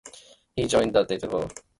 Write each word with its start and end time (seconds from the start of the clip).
He 0.55 0.65
joined 0.65 0.95
the 0.95 1.03
Delta 1.03 1.13
Upsilon 1.27 1.41
Fraternity. 1.41 1.61